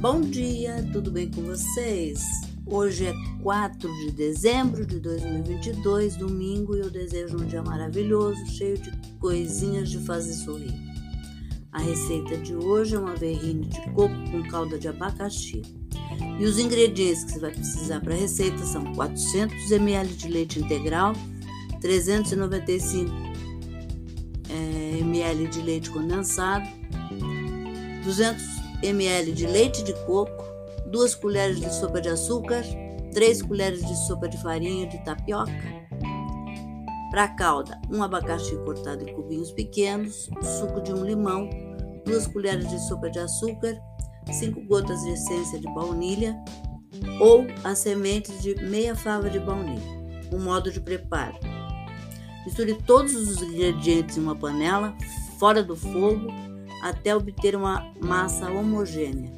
Bom 0.00 0.20
dia, 0.20 0.88
tudo 0.92 1.10
bem 1.10 1.28
com 1.28 1.42
vocês? 1.42 2.22
Hoje 2.64 3.06
é 3.06 3.14
4 3.42 3.92
de 3.98 4.12
dezembro 4.12 4.86
de 4.86 5.00
2022, 5.00 6.14
domingo, 6.14 6.76
e 6.76 6.78
eu 6.78 6.88
desejo 6.88 7.36
um 7.36 7.44
dia 7.44 7.64
maravilhoso, 7.64 8.46
cheio 8.46 8.78
de 8.78 8.92
coisinhas 9.18 9.90
de 9.90 9.98
fazer 9.98 10.34
sorrir. 10.34 10.72
A 11.72 11.80
receita 11.80 12.36
de 12.36 12.54
hoje 12.54 12.94
é 12.94 12.98
uma 13.00 13.16
verrine 13.16 13.66
de 13.66 13.80
coco 13.90 14.14
com 14.30 14.44
calda 14.44 14.78
de 14.78 14.86
abacaxi. 14.86 15.62
E 16.38 16.44
os 16.44 16.60
ingredientes 16.60 17.24
que 17.24 17.32
você 17.32 17.40
vai 17.40 17.50
precisar 17.50 18.00
para 18.00 18.14
a 18.14 18.18
receita 18.18 18.58
são 18.58 18.94
400 18.94 19.72
ml 19.72 20.14
de 20.14 20.28
leite 20.28 20.60
integral, 20.60 21.12
395 21.80 23.10
é, 24.48 24.98
ml 25.00 25.48
de 25.48 25.60
leite 25.60 25.90
condensado, 25.90 26.68
200 28.04 28.67
ml 28.82 29.32
de 29.32 29.46
leite 29.46 29.82
de 29.82 29.92
coco, 30.04 30.44
2 30.86 31.14
colheres 31.16 31.60
de 31.60 31.72
sopa 31.74 32.00
de 32.00 32.08
açúcar, 32.08 32.62
3 33.12 33.42
colheres 33.42 33.86
de 33.86 33.96
sopa 34.06 34.28
de 34.28 34.40
farinha 34.40 34.86
de 34.86 34.98
tapioca. 35.04 35.52
Para 37.10 37.24
a 37.24 37.28
calda, 37.28 37.80
um 37.90 38.02
abacaxi 38.02 38.54
cortado 38.64 39.08
em 39.08 39.14
cubinhos 39.14 39.50
pequenos, 39.50 40.28
suco 40.60 40.80
de 40.82 40.92
um 40.92 41.04
limão, 41.04 41.48
2 42.04 42.26
colheres 42.28 42.68
de 42.68 42.78
sopa 42.86 43.10
de 43.10 43.18
açúcar, 43.18 43.78
5 44.30 44.60
gotas 44.66 45.02
de 45.02 45.10
essência 45.10 45.58
de 45.58 45.66
baunilha 45.74 46.36
ou 47.20 47.46
as 47.64 47.78
sementes 47.78 48.42
de 48.42 48.54
meia 48.62 48.94
fava 48.94 49.30
de 49.30 49.38
baunilha. 49.38 49.98
O 50.30 50.38
modo 50.38 50.70
de 50.70 50.80
preparo: 50.80 51.38
misture 52.44 52.74
todos 52.86 53.14
os 53.14 53.42
ingredientes 53.42 54.16
em 54.16 54.20
uma 54.20 54.36
panela, 54.36 54.94
fora 55.38 55.62
do 55.62 55.74
fogo, 55.74 56.26
até 56.82 57.14
obter 57.14 57.54
uma 57.56 57.92
massa 58.00 58.50
homogênea. 58.50 59.30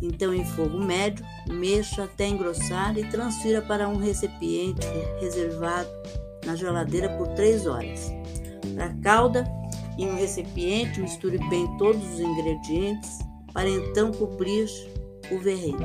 Então, 0.00 0.34
em 0.34 0.44
fogo 0.44 0.78
médio, 0.78 1.24
mexa 1.48 2.04
até 2.04 2.26
engrossar 2.26 2.98
e 2.98 3.08
transfira 3.08 3.62
para 3.62 3.88
um 3.88 3.96
recipiente 3.96 4.86
reservado 5.20 5.88
na 6.44 6.56
geladeira 6.56 7.08
por 7.16 7.28
3 7.28 7.66
horas. 7.66 8.12
Para 8.74 8.86
a 8.86 8.94
calda, 9.00 9.44
em 9.96 10.10
um 10.10 10.16
recipiente, 10.16 11.00
misture 11.00 11.38
bem 11.48 11.66
todos 11.78 12.02
os 12.14 12.20
ingredientes 12.20 13.18
para 13.52 13.68
então 13.68 14.10
cobrir 14.12 14.66
o 15.30 15.38
verrete 15.38 15.84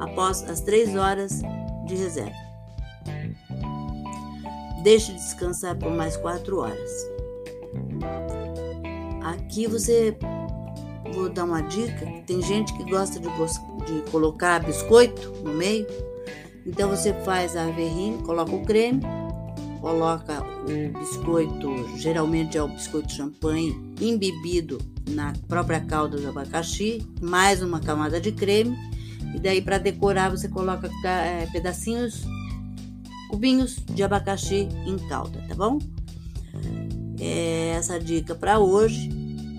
após 0.00 0.42
as 0.44 0.60
3 0.60 0.96
horas 0.96 1.42
de 1.86 1.96
reserva. 1.96 2.44
Deixe 4.82 5.12
descansar 5.12 5.76
por 5.76 5.90
mais 5.90 6.16
4 6.16 6.58
horas. 6.58 6.90
Aqui 9.24 9.66
você 9.66 10.14
vou 11.14 11.30
dar 11.30 11.44
uma 11.44 11.62
dica. 11.62 12.06
Tem 12.26 12.42
gente 12.42 12.74
que 12.74 12.84
gosta 12.84 13.18
de, 13.18 13.26
de 13.26 14.10
colocar 14.10 14.62
biscoito 14.62 15.32
no 15.42 15.54
meio. 15.54 15.86
Então 16.66 16.90
você 16.90 17.14
faz 17.24 17.56
a 17.56 17.64
verrine, 17.70 18.22
coloca 18.22 18.54
o 18.54 18.62
creme, 18.64 19.00
coloca 19.80 20.42
o 20.42 20.98
biscoito, 20.98 21.96
geralmente 21.96 22.58
é 22.58 22.62
o 22.62 22.68
biscoito 22.68 23.12
champanhe, 23.12 23.94
embebido 23.98 24.78
na 25.08 25.32
própria 25.48 25.80
calda 25.80 26.18
do 26.18 26.28
abacaxi, 26.28 27.06
mais 27.20 27.62
uma 27.62 27.80
camada 27.80 28.20
de 28.20 28.30
creme. 28.30 28.76
E 29.34 29.40
daí 29.40 29.62
para 29.62 29.78
decorar 29.78 30.30
você 30.30 30.48
coloca 30.48 30.90
é, 31.06 31.46
pedacinhos, 31.50 32.24
cubinhos 33.30 33.76
de 33.86 34.02
abacaxi 34.02 34.68
em 34.86 34.98
calda, 35.08 35.42
tá 35.48 35.54
bom? 35.54 35.78
é 37.24 37.70
essa 37.70 37.98
dica 37.98 38.34
para 38.34 38.58
hoje. 38.58 39.10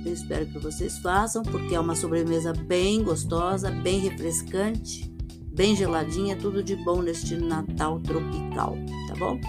Eu 0.06 0.14
espero 0.14 0.46
que 0.46 0.60
vocês 0.60 1.00
façam, 1.00 1.42
porque 1.42 1.74
é 1.74 1.80
uma 1.80 1.96
sobremesa 1.96 2.54
bem 2.54 3.04
gostosa, 3.04 3.72
bem 3.72 4.00
refrescante, 4.00 5.12
bem 5.52 5.76
geladinha, 5.76 6.36
tudo 6.36 6.64
de 6.64 6.76
bom 6.76 7.02
neste 7.02 7.36
Natal 7.36 8.00
tropical, 8.02 8.78
tá 9.08 9.16
bom? 9.18 9.40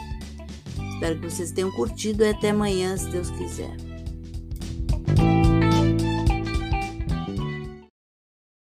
Espero 0.94 1.20
que 1.20 1.30
vocês 1.30 1.52
tenham 1.52 1.70
curtido 1.72 2.24
e 2.24 2.30
até 2.30 2.50
amanhã, 2.50 2.96
se 2.96 3.10
Deus 3.10 3.30
quiser. 3.30 3.95